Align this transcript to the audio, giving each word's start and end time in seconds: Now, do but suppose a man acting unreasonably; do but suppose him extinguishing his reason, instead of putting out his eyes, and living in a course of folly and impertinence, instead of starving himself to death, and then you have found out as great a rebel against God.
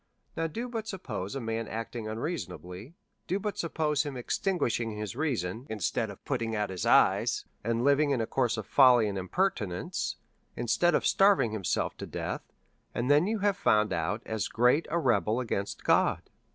Now, 0.35 0.47
do 0.47 0.67
but 0.67 0.87
suppose 0.87 1.35
a 1.35 1.39
man 1.39 1.67
acting 1.67 2.07
unreasonably; 2.07 2.95
do 3.27 3.37
but 3.37 3.59
suppose 3.59 4.01
him 4.01 4.17
extinguishing 4.17 4.97
his 4.97 5.15
reason, 5.15 5.67
instead 5.69 6.09
of 6.09 6.25
putting 6.25 6.55
out 6.55 6.71
his 6.71 6.87
eyes, 6.87 7.45
and 7.63 7.83
living 7.83 8.09
in 8.09 8.19
a 8.19 8.25
course 8.25 8.57
of 8.57 8.65
folly 8.65 9.07
and 9.07 9.15
impertinence, 9.15 10.15
instead 10.55 10.95
of 10.95 11.05
starving 11.05 11.51
himself 11.51 11.95
to 11.97 12.07
death, 12.07 12.41
and 12.95 13.11
then 13.11 13.27
you 13.27 13.41
have 13.45 13.57
found 13.57 13.93
out 13.93 14.23
as 14.25 14.47
great 14.47 14.87
a 14.89 14.97
rebel 14.97 15.39
against 15.39 15.83
God. 15.83 16.21